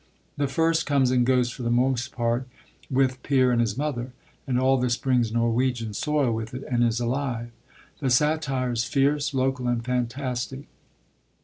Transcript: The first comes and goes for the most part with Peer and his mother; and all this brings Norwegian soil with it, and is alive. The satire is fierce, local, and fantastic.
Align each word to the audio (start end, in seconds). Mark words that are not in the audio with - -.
The 0.35 0.47
first 0.47 0.87
comes 0.87 1.11
and 1.11 1.23
goes 1.23 1.51
for 1.51 1.61
the 1.61 1.69
most 1.69 2.11
part 2.11 2.47
with 2.89 3.21
Peer 3.21 3.51
and 3.51 3.61
his 3.61 3.77
mother; 3.77 4.13
and 4.47 4.59
all 4.59 4.79
this 4.79 4.97
brings 4.97 5.31
Norwegian 5.31 5.93
soil 5.93 6.31
with 6.31 6.55
it, 6.55 6.63
and 6.63 6.83
is 6.83 6.99
alive. 6.99 7.51
The 7.99 8.09
satire 8.09 8.71
is 8.71 8.83
fierce, 8.83 9.31
local, 9.31 9.67
and 9.67 9.85
fantastic. 9.85 10.63